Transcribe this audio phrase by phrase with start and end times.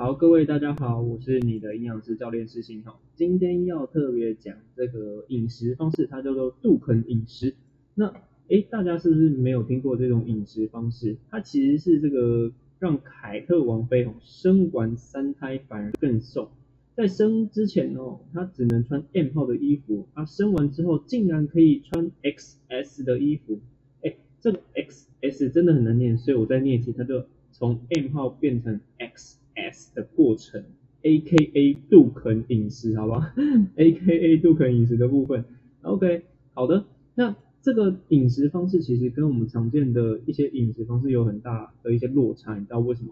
[0.00, 2.98] 好，各位大家好，我是你的营养师教练施信浩。
[3.16, 7.54] 今天要特别讲这个饮食方式，它叫做杜肯饮食。
[7.94, 8.10] 那
[8.48, 11.18] 诶，大家是不是没有听过这种饮食方式？
[11.28, 16.50] 它其实是这个让凯特王妃哦生完三胎反而更瘦。
[16.96, 23.60] 在生之前哦，她只能穿 M 号的衣服，她生完之后竟然可以穿 XS 的衣服。
[24.00, 29.36] 诶，这个 XS 真的很难念，所以我在念一次，它就从 M 号变成 X。
[29.68, 30.64] S 的过程
[31.02, 33.34] ，A K A 杜肯饮食，好吧
[33.76, 35.44] ？A K A 杜肯饮食的部分
[35.82, 36.22] ，OK，
[36.54, 36.84] 好的。
[37.14, 43.10] 那这个饮食方式其实跟我们常见的一些饮食方式有很大的一些落差，你知道为什么？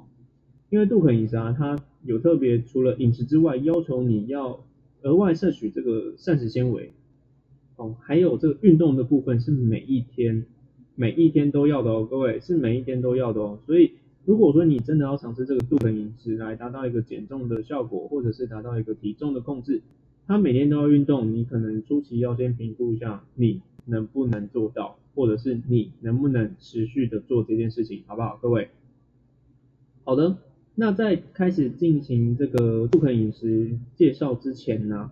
[0.71, 4.65] 因为杜肯饮食啊，它有特别除了饮食之外，要求你要
[5.03, 6.93] 额外摄取这个膳食纤维，
[7.77, 10.47] 哦，还有这个运动的部分是每一天
[10.95, 13.93] 每一天都要的哦，各位是每一天都要的哦，所以。
[14.29, 19.81] 如果说你真的要尝试这个杜肯饮食来达到一个减重的效果，或者是达到一个体重的控制，
[20.27, 28.69] 他每天都要运动，你可能初期要先评估一下你能不能做到，或者是你能不能持续的做这件事情，好不好，各位？
[30.05, 30.37] 好的，
[30.75, 35.11] 那在开始进行这个杜肯饮食介绍之前呢，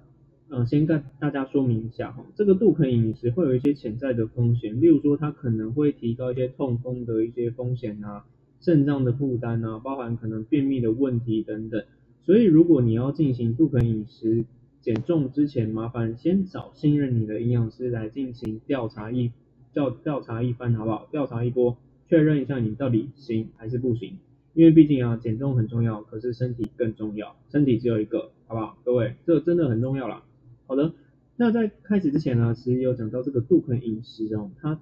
[0.50, 8.26] 嗯，先跟大家说明一下哈，这个杜肯饮食会有一些潜在的风险，例如说它可能会提高一些痛风的一些风险啊。
[8.60, 11.84] 肾脏的负担啊，包含可能便秘的问题等等，
[12.24, 14.44] 所以如果你要进行杜肯饮食
[14.80, 19.30] 减重之前，麻烦先找信任你的营养师来进行调查一
[19.72, 21.06] 调调查一番，好不好？
[21.12, 21.76] 调查一波，
[22.08, 24.18] 确认一下你到底行还是不行，
[24.54, 28.78] 因为毕竟啊，减重很重要，可是身体更重要，身体只有一个，好不好？
[28.84, 30.24] 各位，这真的很重要啦。
[30.66, 30.92] 好的，
[31.36, 34.80] 那在开始之前呢，其实有讲到这个杜肯饮食哦，它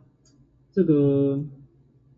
[0.72, 1.44] 这个。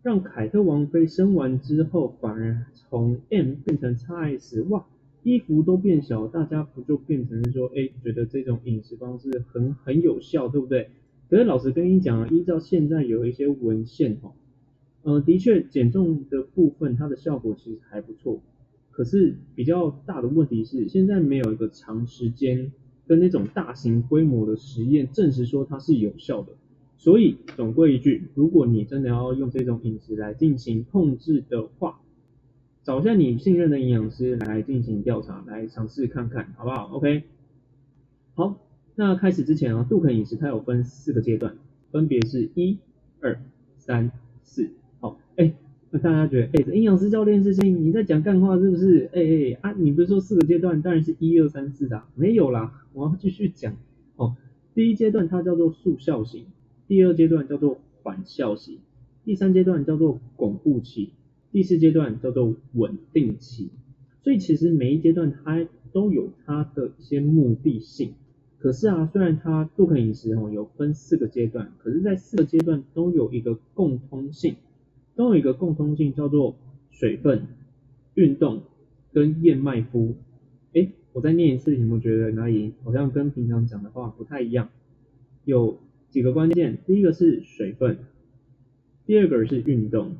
[0.07, 4.85] 让凯特王妃生完之后，反而从 M 变成 XS，哇，
[5.23, 10.91] 衣服都变小，大家不就变成说，哎，觉得这种饮食方式很很有效，对不对？
[11.29, 14.31] 可是老实跟你讲啊，依照现在有一些文献哈，
[15.03, 18.39] 呃，的确减重的部分它的效果其实还不错，
[18.91, 22.71] 可是比较大的问题是，现在没有一个长时间
[23.05, 26.53] 跟那种大型规模的实验证实说它是有效的。
[26.97, 31.99] 所以总归一句，如果你真的要用这种饮食来进行控制的话，
[32.83, 37.23] 找一下你信任的营养师来进行调查，来尝试看看，好不好？OK。
[38.33, 38.57] 好，
[38.95, 41.55] 那开始之前啊，杜肯饮食它有分四个阶段，
[41.91, 42.79] 分别是一、
[43.21, 43.39] 二、
[43.77, 44.71] 三、四。
[44.99, 45.53] 好，哎，
[45.91, 47.69] 那大家觉得，哎，营养师教练是谁？
[47.69, 49.09] 你在讲干话是不是？
[49.13, 53.75] 哎哎啊，你不是说四个阶段，当然是一二三四的，没有啦，我要继续讲。
[54.15, 54.35] 哦，
[54.73, 56.45] 第一阶段它叫做速效型。
[56.87, 58.77] 第二阶段叫做缓效期，
[59.25, 61.09] 第三阶段叫做巩固期，
[61.51, 63.69] 第四阶段叫做稳定期。
[64.23, 68.13] 所以其实每一阶段它都有它的一些目的性。
[68.59, 74.55] 可是啊，虽然它杜肯饮食哦有分四个阶段，可是在四个阶段都有一个共通性，
[75.15, 76.55] 都有一个共通性叫做
[76.91, 77.47] 水分、
[78.13, 78.63] 运动
[79.11, 80.13] 跟燕麦麸。
[80.73, 84.69] 哎，我再念一次，你们觉得哪里好像跟平常讲的话不太一样？
[85.43, 85.79] 有。
[86.09, 87.97] 几个关键，第一个是水分，
[89.05, 90.15] 第二个是运动，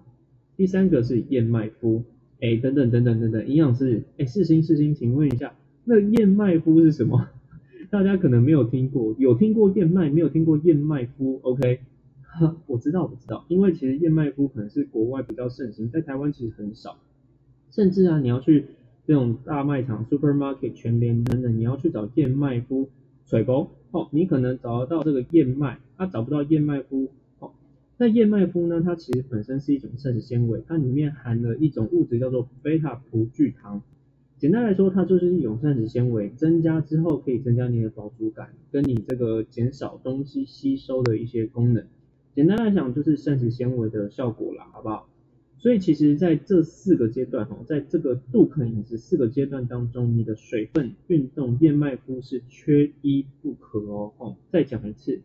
[0.56, 2.04] 第三个是燕麦麸，
[2.42, 5.56] 哎，等等等等等等，营养师，哎，世新世新，请问一下，
[5.86, 7.30] 那燕麦麸是什么？
[7.90, 11.80] 大家可能没有听过，有听过燕麦，没有听过燕麦麸，OK？
[12.22, 16.98] 哈， 我知道，我知道，因为其实燕麦麸可能是国外比较盛行，在台湾其实很少，
[17.72, 18.66] 甚至啊，你要去
[19.06, 22.88] 这种大卖场、supermarket、全联等等，你要去找燕麦麸。
[23.28, 27.52] 水沟哦，你可能找得到这个燕麦，它找不到燕麦麸哦。
[27.98, 28.82] 那燕麦麸呢？
[28.82, 33.82] 它其实本身是一种膳食纤维，它里面含了一种物质叫做贝塔葡聚糖。
[34.38, 41.86] 简单来说，它就是一种膳食纤维，增加之后可以增加你的饱足感，跟你这个减少东西吸收的一些功能。
[42.34, 45.10] 简单来讲，就是膳食纤维的效果啦，好不好？
[45.60, 54.14] 所以其实在这四个阶段哈，在这个杜肯饮食四个阶段当中，你的水分、运动、燕麦麸是缺一不可哦。
[54.18, 55.20] 哦，再讲一次，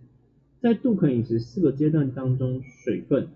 [0.60, 3.28] 在杜肯饮食四个阶段当中，水分、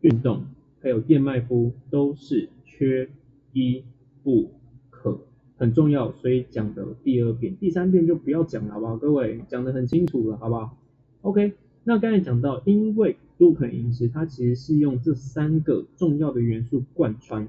[0.00, 0.44] 运动
[0.80, 3.10] 还有燕麦麸都是缺
[3.52, 3.84] 一
[4.22, 4.50] 不
[4.88, 5.20] 可，
[5.58, 8.96] 很重要，所以讲的第二遍、第三遍就不要讲了，好不好？
[8.96, 10.78] 各位讲的很清楚了，好不好
[11.20, 11.52] ？OK。
[11.82, 17.48] 那刚才讲到，因为杜肯饮食它其实是用这三个重要的元素贯穿，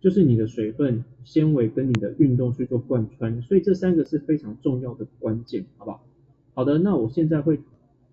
[0.00, 6.04] 就是你的水分、纤维跟你的运动去做贯穿，所以这三个是非常重要的关键，好不好？
[6.52, 7.60] 好的，那我现在会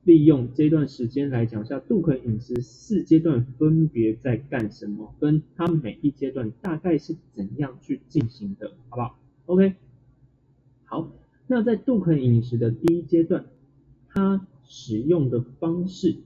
[0.03, 9.17] 利用这段时间来讲一下杜肯饮食四阶段分别在干什么，跟它每一阶段大概是怎样去进行的，好不好
[9.47, 9.73] ？？OK，
[10.85, 11.11] 好，
[11.47, 13.47] 那在杜肯饮食的第一阶段，
[14.07, 16.17] 它使用的方式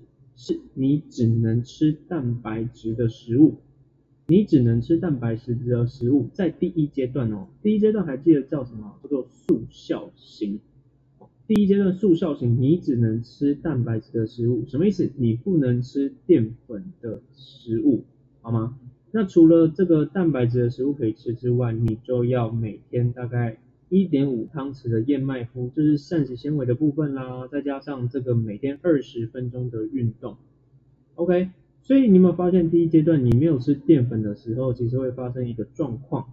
[0.44, 3.58] 是你只能吃蛋白质的食物，
[4.26, 8.98] 你只能吃蛋白质的食物，在第一阶段哦，第一阶段还记得叫什么？
[9.04, 10.60] 叫做速效型。
[11.46, 15.12] 第一阶段速效型，你只能吃蛋白质的食物，什么意思？
[15.16, 18.06] 你不能吃淀粉的食物，
[18.42, 18.80] 好吗？
[19.12, 23.60] 那除了这个蛋白质的食物可以吃之外，你就要每天大概
[23.92, 30.38] 一点五汤匙的燕麦麸，就是膳食纤维的部分啦，再加上这个每天二十分钟的运动。
[31.16, 31.50] OK，
[31.82, 36.30] 所以你有没有发现第一阶段你没有吃淀粉的时候，其实会发生一个状况，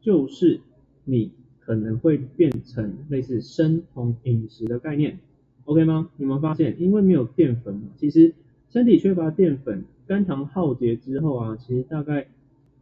[0.00, 0.60] 就是
[1.04, 5.18] 你可能会变成类似生酮饮食的概念
[5.64, 6.10] ，OK 吗？
[6.16, 8.34] 你们发现因为没有淀粉，其实
[8.68, 9.84] 身体缺乏淀粉。
[10.06, 12.26] 肝糖耗竭之后啊，其实大概，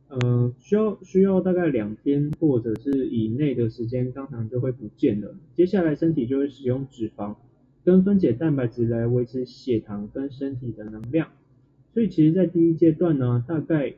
[0.09, 5.35] 呃，需要需要大概两天或者是以内的时间，肝糖就会不见了。
[5.55, 7.37] 接下来身体就会使用脂肪
[7.85, 11.29] 跟分解蛋白质来维持血糖跟身体的能量。
[11.93, 13.95] 所以其实，在第一阶段呢，大概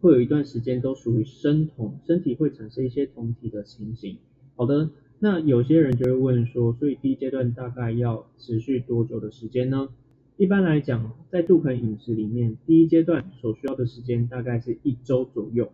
[0.00, 4.18] 会有一段时间都属于生酮，身体会产生一些酮体的情形。
[4.56, 4.90] 好的，
[5.20, 9.88] 那有些人就会问说，所以第一阶段大概要持续多久的时间呢？
[10.36, 15.70] 一般来讲，在杜肯饮食里面，第一阶段所需要的时间大概是一周左右，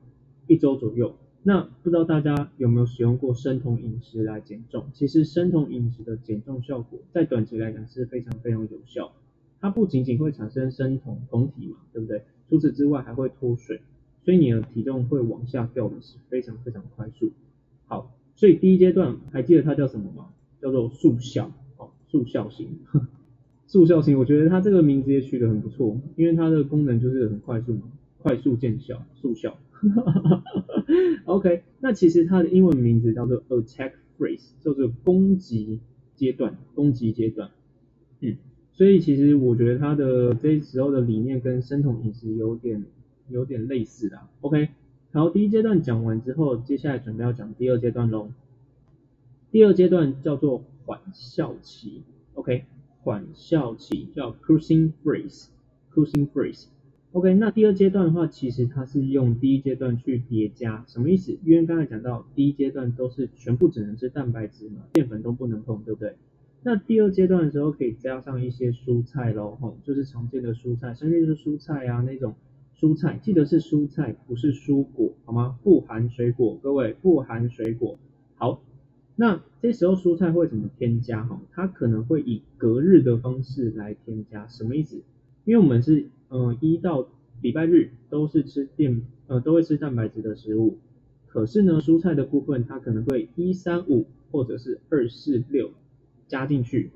[0.47, 1.17] 一周左右。
[1.43, 4.85] 那不知道大家有没有使用过生酮饮食来减重？
[4.93, 9.12] 其实生酮饮食的减重效果，在短期来讲是非常非常有效。
[9.62, 12.23] 它不仅仅会产生生酮酮体嘛，对不对？
[12.51, 13.81] 除此之外还会脱水，
[14.27, 17.33] 所以你的体重会往下掉的是非常非常快速。
[17.87, 20.29] 好，所以第一阶段还记得它叫什么吗？
[20.61, 22.81] 叫做速效，哦，速效型。
[23.70, 27.82] 速效型，我觉得它这个名字也取得很不错，因为它的功能就是很快速嘛，
[28.19, 29.56] 快速见效，速效。
[31.25, 35.78] OK，那其实它的英文名字叫做 Attack Phase，叫做攻击
[36.17, 37.50] 阶段，攻击阶段。
[38.19, 38.38] 嗯，
[38.72, 42.84] 所以其实我觉得它的这时候的理念跟生酮饮食有点
[43.28, 44.19] 有点类似的。
[44.40, 44.70] OK，
[45.12, 48.31] 好，第一阶段讲完之后，接下来准备要讲第二阶段喽。
[49.52, 52.02] 第二阶段叫做缓效期。
[52.34, 52.64] OK。
[53.02, 61.38] 缓效期叫 cruising phase，cruising phase，OK，那第二阶段的话，其实它是用第一阶段去叠加，什么意思？
[61.44, 66.17] 因为刚才讲到第一阶段都是全部只能吃蛋白质嘛，淀粉都不能碰，对不对？
[66.62, 72.35] 那第二阶段的时候可以加上一些蔬菜喽，吼，就是常见的蔬菜，甚至是蔬菜啊那种
[72.79, 75.58] 蔬菜，记得是蔬菜，不是蔬果，好吗？
[75.62, 77.99] 不含水果，各位不含水果，
[78.35, 78.62] 好。
[79.17, 81.41] 那这时候蔬菜会怎么添加哈？
[81.53, 85.03] 它可能会以隔日的方式来添加，什么意思？
[85.45, 87.07] 因为我们是呃一到
[87.43, 90.79] 礼拜日都是吃淀呃都会吃蛋白质的食物，
[91.27, 95.71] 可是呢蔬菜的部分它可能会一三五或者是二四六
[96.27, 96.91] 加进去，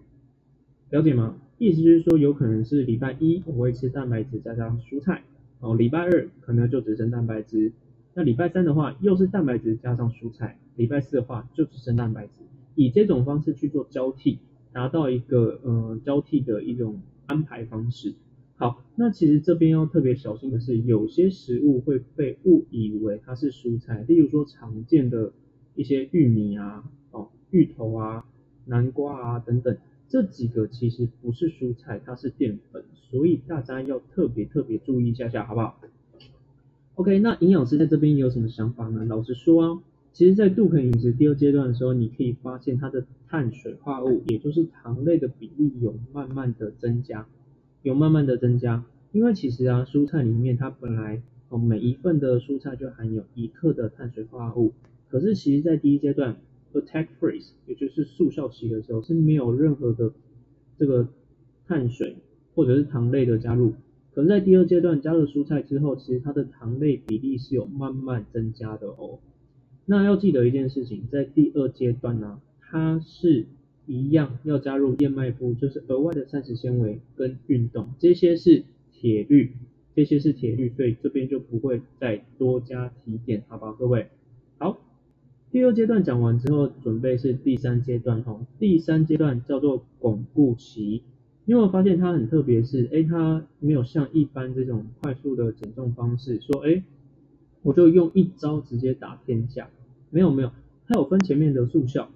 [0.91, 1.37] 了解吗？
[1.59, 5.23] 意思就是说有可能是礼拜一我会吃蛋白质加上蔬菜，
[5.61, 7.73] 哦礼拜二可能就只剩蛋白质，
[8.15, 10.59] 那礼拜三的话又是蛋白质加上蔬菜。
[10.77, 12.33] 礼拜四的话就只剩蛋白质，
[12.75, 14.39] 以这种方式去做交替，
[14.73, 18.15] 达到一个呃交替的一种安排方式。
[18.57, 25.33] 好，那其实这边要特别小心的是，有些食物会被误以为它是蔬菜，例如说常见的
[25.75, 28.25] 一些玉米啊、哦芋头啊、
[28.65, 29.77] 南瓜啊等等，
[30.09, 35.81] 这几个其实不是蔬菜，它是淀粉，所以大家要特别特别注意一下下，好不好
[36.95, 39.05] ？OK，那营养师在这边有什么想法呢？
[39.05, 39.83] 老实说啊。
[40.15, 47.27] 其实，在杜肯饮食第二阶段的时候，你可以发现它的碳水化物，也就是糖类的比例有慢慢的增加，
[47.83, 48.85] 有慢慢的增加。
[49.11, 54.73] 因为其实啊，蔬菜里面它本来哦每一份的蔬菜就含有一克的碳水化合物，
[55.09, 56.37] 可是其实在第一阶段
[56.75, 60.13] attack phase，也就是速效期的时候是没有任何的
[60.79, 61.09] 这个
[61.67, 62.19] 碳水
[62.55, 63.75] 或者是糖类的加入。
[64.15, 69.19] 可是，在第二阶段加了蔬菜之后，其实它的糖类比例是有慢慢增加的哦。
[69.87, 73.45] 那要记得一件事情，在第二阶段呢，它是
[73.87, 79.53] 一样要加入燕麦麸，就是额外的膳食纤维跟运动，这些是铁律，
[79.95, 84.07] 这些是铁律，所以这边就不会再多加提点，好吧，各位。
[84.57, 84.79] 好，
[85.51, 91.03] 第二阶段讲完之后，准备是第三阶段哈，第三阶段叫做巩固期，
[91.45, 96.83] 因为我发现它很特别，是哎，它没有像一般这种快速的减重方式，说哎。
[97.65, 99.69] 我就用一招直接打天下，
[100.11, 100.53] 没有没有，
[100.87, 102.11] 它有分前面的速效、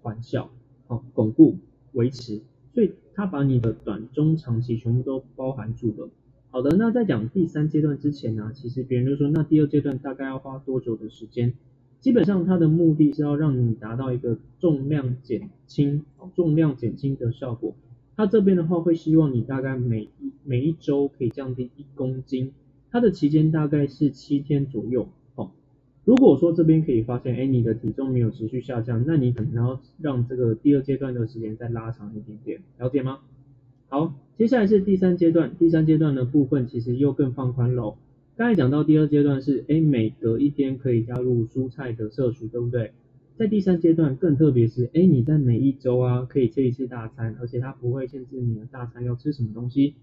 [0.00, 0.50] 缓效、
[0.86, 1.56] 哦巩固、
[1.92, 2.40] 维持，
[2.72, 6.08] 所以它把你的短中长期全部都包含住了。
[6.50, 11.52] 好的，那在讲第三阶段之前呢，其实别人就说那第二阶段大概要花多久的时间？
[12.00, 16.04] 基本上它的目的是要让你达到一个重量减轻、
[16.36, 17.74] 重量减轻的效果。
[18.14, 22.52] 它这边的话会希望你大概每一每一周可以降低一公斤，
[22.94, 25.08] 它的期间大概是七天左右。
[25.34, 25.50] 哦，
[26.04, 33.18] 如果说这边可以发现，哎，你的体重没有持续下降，那你可能要让这个第二阶段的时间再拉长一点点，了解吗？
[33.88, 37.96] 好，接下来是第三阶段，第三阶段的部分其实又更放宽喽。
[38.36, 42.92] 刚才讲到第二阶段是，哎，每隔一天可以加入蔬菜的摄取，对不对？
[43.36, 49.94] 在第三阶段更特别是，哎，你在每一周啊可以吃一次大餐，而且它不会限制你的大餐要吃什么东西。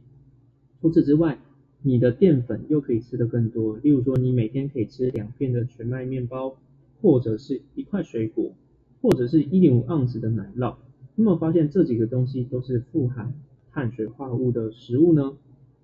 [0.81, 1.39] 除此之外，
[1.83, 6.55] 你的淀粉又可以吃的更多，例如说你每天可以吃两片的全麦面包，
[7.01, 8.53] 或者是一块水果，
[9.01, 10.75] 或者是一点五盎司的奶酪。
[11.15, 13.33] 有没有发现这几个东西都是富含
[13.71, 15.33] 碳水化合物的食物呢？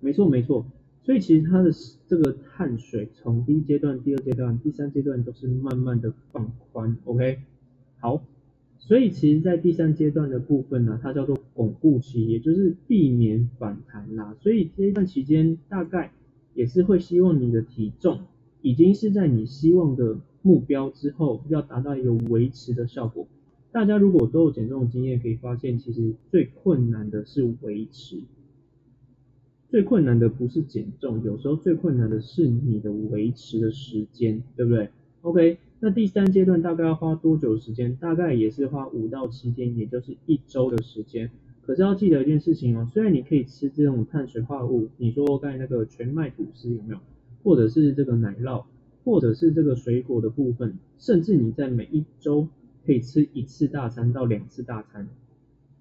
[0.00, 0.64] 没错没错。
[1.02, 1.70] 所以其实它的
[2.06, 7.38] 这个碳水从第一阶段、第二阶段、第三阶段都是慢慢的放宽，OK？
[7.98, 8.22] 好，
[8.78, 14.34] 所以其实，在第三阶段的部分呢，它叫做巩固期，也就是避免反弹啦。
[14.40, 16.12] 所以这一段期间大概
[16.54, 18.20] 也是会希望你的体重
[18.62, 23.26] 已经是在你希望的目标之后，要达到一个维持的效果。
[23.70, 28.22] 大家如果都有减重的经验，可以发现其实最困难的是维持。
[29.68, 34.88] 最困难的不是减重，有时候最困难的是你的维持的时间，对不对
[35.20, 37.94] ？OK，那第三阶段大概要花多久时间？
[37.96, 41.30] 大概也是花五到七天，也就是一周的时间。
[41.62, 47.00] 可是要记得一件事情哦，虽然你可以吃这种碳水化合物，你说刚才那个全麦吐司有没有？
[47.44, 48.64] 或者是这个奶酪，
[49.04, 52.48] 或者是这个水果的部分，甚至你在每一周
[52.84, 55.06] 可以吃一次大餐到两次大餐。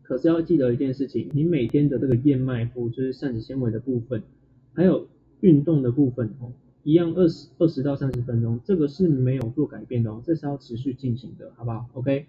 [0.04, 4.22] 可是要记得一件事情，你每天的这个燕麦麸，就是膳食纤维的部分，
[4.74, 5.08] 还有
[5.40, 6.52] 运动的部分哦，
[6.88, 12.28] 一样二十二十到三十分钟，这个是没有做改变的哦，这是要持续进行的，好不好？OK，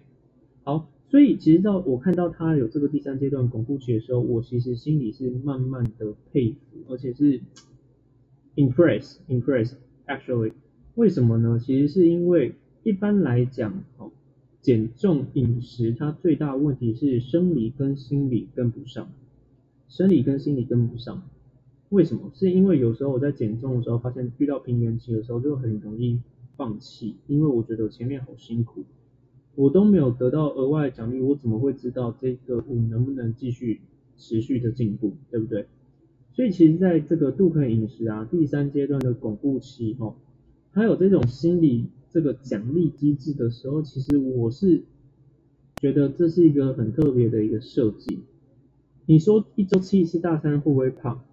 [0.65, 6.57] 好，所以其实到我看到他有这个第三阶段巩固期的时候，我其实心里是慢慢的佩服，
[6.89, 7.39] 而且是
[8.57, 9.75] impress impress
[10.05, 10.51] actually，
[10.95, 11.57] 为什么呢？
[11.57, 14.11] 其实是因为一般来讲哦。
[14.61, 19.09] 减重饮食，它最大的问题是生理跟心理跟不上，
[19.87, 21.23] 生理跟心理跟不上。
[21.89, 22.31] 为什么？
[22.33, 26.19] 是因为有时候我在减重的时候，发现遇到平原期的时候，就很容易
[26.55, 28.83] 放弃，因为我觉得前面好辛苦，
[29.55, 33.81] 我都没有得到额外的奖励，我怎么会知道这个我能不能继续
[34.17, 35.67] 持续的进步，对不对？
[36.33, 40.15] 所以其实在这个杜克饮食啊，第三阶段的巩固期，哦，
[40.73, 41.87] 它有这种心理。
[42.11, 44.81] 这个奖励机制的时候，其实我是
[45.79, 48.21] 觉得这是一个很特别的一个设计。
[49.05, 51.23] 你说一周吃一次大餐会不会胖？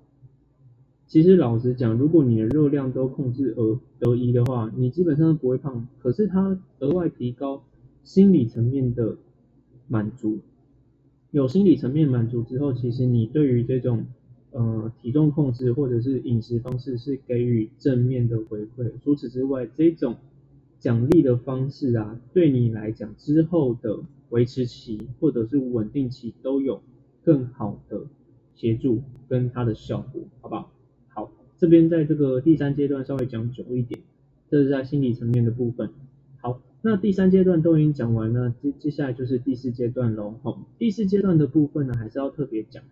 [1.09, 5.87] 其实老实讲，如果你的热量都控制而得宜的话，你基本上不会胖。
[6.01, 7.63] 可是它额外提高
[8.03, 9.17] 心理层面的
[9.87, 10.41] 满足，
[11.31, 14.07] 有心理层面满足之后，其实你对于这种
[14.51, 18.91] 呃体重控制或者是饮食方式是给予正面的回馈。
[19.01, 20.17] 除此之外，这种
[20.81, 26.83] 奖励的方式啊，对你来讲之后的维持期或者是稳定期都有
[27.23, 28.07] 更好的
[28.57, 30.73] 协助跟它的效果，好不好？
[31.59, 34.01] 这边在这个第三阶段稍微讲久一点，
[34.51, 35.91] 这是在心理层面的部分。
[36.41, 40.35] 好，那第三阶段都已经讲完了，接接下来就是第四阶段喽。
[40.43, 42.83] 好，第四阶段的部分呢，还是要特别讲，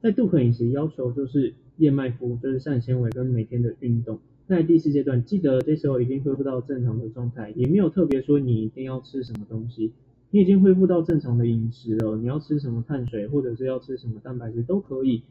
[0.00, 4.18] 在杜克饮食要求就是燕麦麸，就是膳食纤维跟每天的运动。
[4.48, 9.92] 在第四阶段，记得这时候已经恢复到正常的状态，也没有特别说你一定要吃什么东西，
[10.30, 12.16] 你已经恢复到正常的饮食了。
[12.16, 15.22] 你要吃什么碳水，或者是要吃什么蛋白质都可以。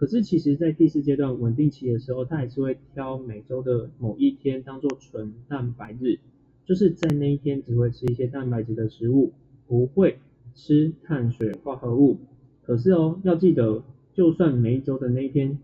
[0.00, 6.18] 可是其实，在第四阶段稳定期的时候，它还是会挑每周的某一天当做纯蛋白日，
[6.64, 9.34] 就是在那一天只会吃一些蛋白质的食物，
[9.68, 10.18] 不会
[10.54, 12.16] 吃碳水化合物。
[12.62, 15.58] 可是哦，要记得，就算每一周的那一天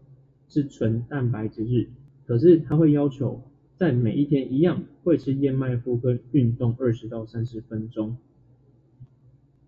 [0.51, 1.89] 是纯蛋白质日。
[2.27, 3.41] 可是他会要求
[3.79, 8.19] 在每一天一样会吃燕麦麸跟运动二十到三十分钟，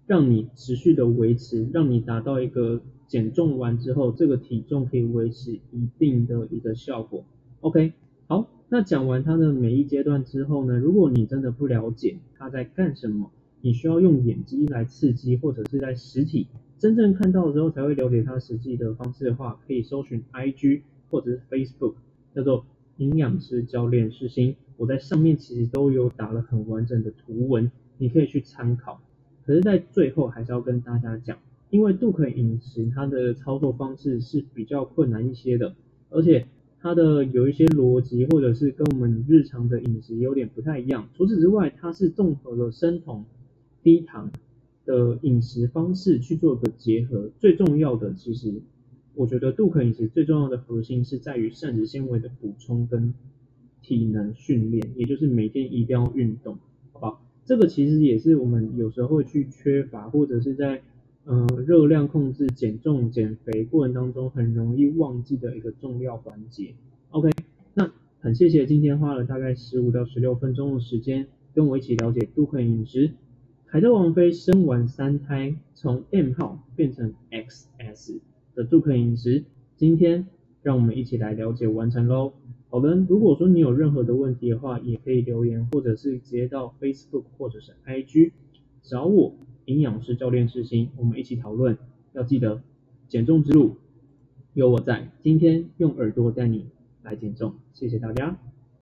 [0.06, 7.24] 让你持续的维持，让你达到一个减重完之后这个体重可以维持一定的一个效果。
[7.60, 7.94] OK，
[8.28, 16.46] 好，那讲完它的每一阶段之后呢，如果你真的不了解它在干什么，你需要用眼睛来刺激，或者是在实体
[16.78, 21.94] 真正看到之后才会了解它实际的方式的话，可以搜寻 IG 或者是 Facebook。
[22.34, 22.66] 叫做
[22.98, 29.00] 营养师教练世新，我在上面其实都有打了很完整的图文，你可以去参考。
[29.44, 31.38] 可是，在最后还是要跟大家讲，
[31.70, 35.74] 因为杜克饮食它的操作方式是比较困难一些的，
[36.10, 36.46] 而且
[36.80, 41.08] 它的有一些逻辑，或者是跟我们日常的饮食有点不太一样。
[41.14, 43.24] 除此之外，它是综合了生酮、
[43.82, 44.30] 低糖
[44.86, 47.30] 的饮食方式去做个结合。
[47.38, 48.62] 最重要的，其实
[49.14, 53.12] 我觉得杜肯饮食最重要的核心是在于膳食纤维的补充跟
[53.82, 56.54] 体能训练，也就是每天一定要运动，
[56.92, 57.22] 好不好？
[57.44, 60.82] 这个其实也是我们有时候会去缺乏，或者是在
[61.30, 66.74] 嗯热量控制、减重、减肥过程当中很容易忘记的一个重要环节。
[67.10, 67.30] OK，
[67.74, 73.10] 那很谢谢今天花了大概十五到十六分钟的时间跟我一起了解杜克饮食。
[73.66, 78.20] 凯特王妃生完三胎，从 M 号变成 XS
[78.54, 79.44] 的杜克饮食，
[79.76, 80.26] 今天
[80.62, 82.32] 让我们一起来了解完成喽。
[82.70, 88.32] 好的，如果说你有任何的问题的话，也可以留言，或者是直接到 Facebook 或者是 IG
[88.80, 89.34] 找我
[89.68, 91.76] 营养师教练世新，我们一起讨论。
[92.14, 92.62] 要记得
[93.06, 93.76] 减重之路
[94.54, 96.66] 有我在，今天用耳朵带你
[97.02, 98.38] 来减重，谢谢大家。